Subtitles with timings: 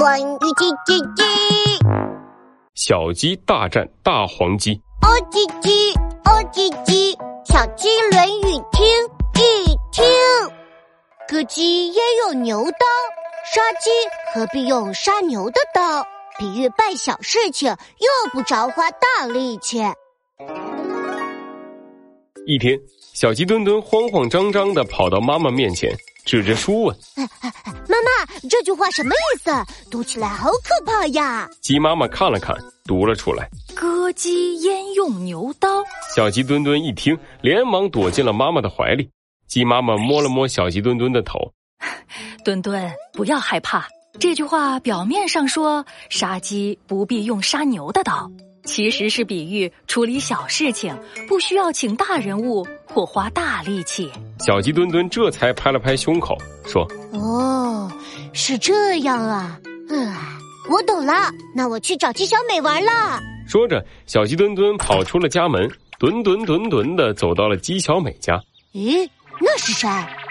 [0.00, 1.22] 端午叽叽叽，
[2.74, 4.72] 小鸡大战大黄鸡。
[5.02, 7.14] 哦叽叽，哦叽叽，
[7.44, 8.82] 小鸡论语听
[9.34, 10.02] 一听。
[11.28, 12.86] 歌姬焉有牛刀？
[13.52, 13.90] 杀鸡
[14.32, 16.02] 何必用杀牛的刀？
[16.38, 19.82] 比喻办小事情用不着花大力气。
[22.46, 22.80] 一天，
[23.12, 25.94] 小鸡墩墩慌慌张张的跑到妈妈面前，
[26.30, 26.96] 指着书问
[27.88, 29.50] ：“妈妈，这句话什么意思？
[29.90, 35.82] 读起来好可怕呀！”鸡妈妈看了看，读了出来：“割鸡焉用牛刀？”
[36.14, 39.10] 小鸡墩墩一听，连忙躲进了妈妈的怀里。
[39.48, 41.36] 鸡妈妈摸了摸小鸡墩墩的头
[42.44, 43.88] ：“墩墩，不要害怕。
[44.20, 48.30] 这句话表面上说杀鸡不必用杀牛的刀。”
[48.64, 50.96] 其实是比喻处理小事情
[51.26, 54.10] 不需要请大人物或花大力气。
[54.38, 56.36] 小鸡墩墩这才拍了拍胸口，
[56.66, 57.90] 说：“哦，
[58.32, 60.12] 是这样啊，嗯，
[60.70, 61.30] 我懂了。
[61.54, 68.40] 那我去找鸡小美玩了。”说着，小鸡墩墩跑出了家门，墩墩墩墩的走到了鸡小美家。
[68.72, 69.08] 咦，
[69.40, 69.88] 那是谁？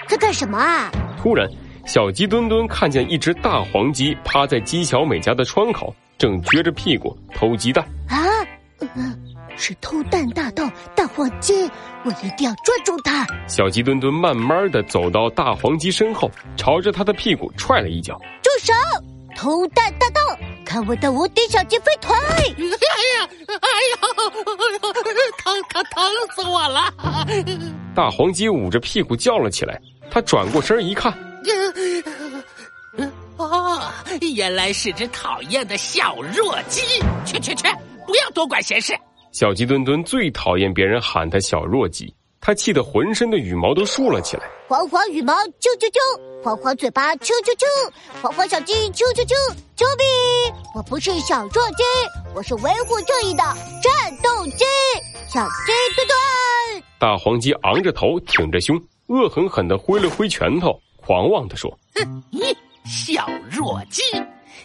[0.08, 0.91] 在干什么啊？
[1.21, 1.49] 突然，
[1.86, 5.93] 小鸡墩墩看见一只大黄鸡趴在鸡小美家的窗口。
[6.17, 8.18] 正撅着屁股偷鸡蛋啊！
[9.59, 11.69] 是偷蛋大盗大黄鸡，
[12.05, 13.27] 我一定要抓住他。
[13.45, 18.17] 小鸡墩墩慢慢的走到大黄鸡身后，朝着他的屁股踹了一脚。
[18.41, 18.73] 住手！
[19.35, 20.21] 偷蛋大盗，
[20.65, 22.15] 看我的无敌小鸡飞腿！
[22.17, 22.63] 哎
[23.19, 23.97] 呀，哎呀，
[25.43, 26.93] 疼疼疼死我了！
[27.93, 29.80] 大黄鸡捂着屁股叫了起来。
[30.09, 31.13] 他转过身一看。
[33.37, 33.81] 哦，
[34.35, 36.81] 原来是只讨厌的小弱鸡！
[37.25, 37.67] 去去去，
[38.07, 38.97] 不要多管闲事。
[39.31, 44.44] 小鸡墩墩最讨厌别人喊他小弱鸡，他气得浑身的羽毛都竖了起来。
[44.67, 47.66] 黄黄羽毛啾啾啾，黄黄嘴巴啾啾啾，
[48.21, 49.36] 黄黄小鸡啾啾啾，
[49.75, 50.55] 救命！
[50.75, 51.83] 我不是小弱鸡，
[52.33, 54.66] 我是维护正义的战斗机，
[55.27, 56.83] 小鸡墩墩。
[56.99, 58.76] 大黄鸡昂着头，挺着胸，
[59.08, 62.55] 恶狠狠地挥了挥拳头，狂妄地说：“哼，你。”
[62.86, 64.02] 小弱鸡，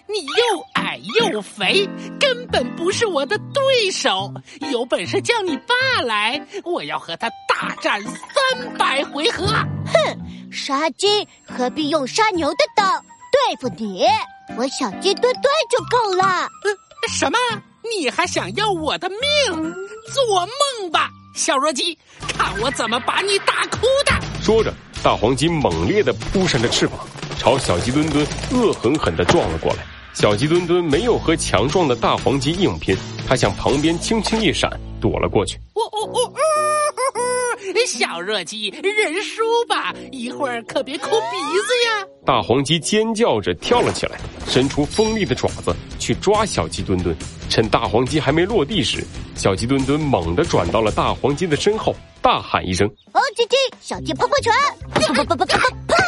[0.07, 1.01] 你又矮
[1.33, 1.89] 又肥，
[2.21, 4.33] 根本不是我的对手。
[4.71, 9.47] 有本事叫你爸来，我要和他大战三百回合。
[9.47, 14.07] 哼，杀鸡何必用杀牛的刀对付你？
[14.59, 16.49] 我小鸡墩墩就够了。
[17.09, 17.39] 什么？
[17.83, 19.75] 你还想要我的命？
[20.13, 20.41] 做
[20.81, 21.99] 梦吧，小弱鸡！
[22.37, 24.13] 看我怎么把你打哭的！
[24.43, 24.73] 说着，
[25.03, 27.01] 大黄鸡猛烈的扑扇着翅膀。
[27.39, 34.71] 朝小鸡墩墩恶狠狠地撞了过来，小鸡墩墩没有和强壮的大黄鸡硬拼，他向旁边轻轻一闪，
[35.01, 35.59] 躲了过去。
[35.75, 36.33] 哦哦哦！
[37.87, 41.37] 小弱鸡，认输吧，一会儿可别抠鼻
[41.67, 42.07] 子呀！
[42.25, 47.15] 大黄鸡尖叫着跳了起来，伸出锋利的爪子去抓小鸡墩墩。
[47.51, 49.05] 趁大黄鸡还没落地时，
[49.35, 54.53] 小鸡墩墩猛地转到了大黄鸡的身后，大喊一声：“哦鸡鸡，小鸡泡泡拳！”
[54.95, 55.57] 啪啪啪啪啪
[55.89, 56.04] 啪！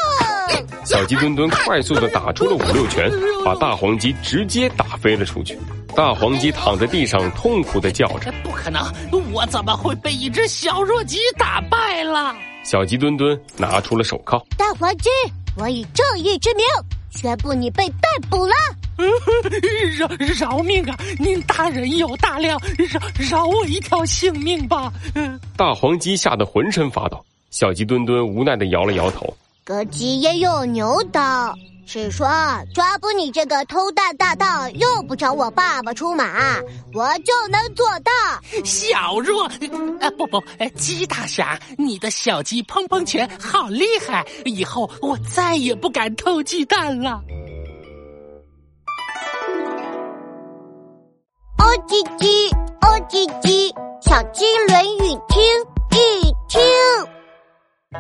[0.96, 3.10] 小鸡墩墩快速的打出了五六拳，
[3.44, 5.58] 把大黄鸡直接打飞了出去。
[5.94, 8.82] 大黄鸡躺在地上痛苦的叫着：“不可能，
[9.30, 14.42] 我怎么会被一只小弱鸡打败了？”小鸡墩墩拿出了手铐。
[14.56, 15.10] 大黄鸡，
[15.58, 16.64] 我以正义之名
[17.10, 18.54] 宣布你被逮捕了。
[19.98, 20.08] 饶
[20.56, 20.98] 饶命啊！
[21.18, 22.58] 您大人有大量，
[22.88, 24.90] 饶饶我一条性命吧。
[25.58, 27.22] 大黄鸡吓得浑身发抖。
[27.50, 29.36] 小鸡墩墩无奈的摇了摇头。
[29.66, 31.53] 歌姬也有牛刀，
[31.87, 32.28] 是说
[32.72, 36.60] 抓捕你这个偷蛋大盗，用不着我爸爸出马，
[36.94, 38.12] 我就能做到。
[38.65, 39.43] 小弱，
[40.00, 40.41] 啊不不，
[40.77, 47.21] 鸡大侠，你的小鸡砰砰拳好厉害，以后我再也不敢偷鸡蛋了。
[51.59, 55.43] 哦叽叽，哦叽叽，小鸡论语听
[55.91, 56.62] 一听。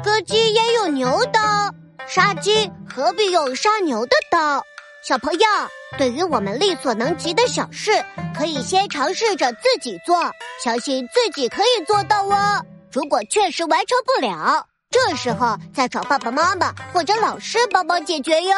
[0.04, 1.40] 歌姬也有牛刀，
[2.06, 4.64] 杀鸡何必用杀牛的刀？
[5.02, 5.46] 小朋友，
[5.98, 7.90] 对于我们力所能及的小事，
[8.36, 10.16] 可以先尝试着自己做，
[10.62, 12.64] 相信自己可以做到哦。
[12.92, 18.54] 如果确实完成不了，这时候再找爸爸妈妈或者老师帮忙解决哟。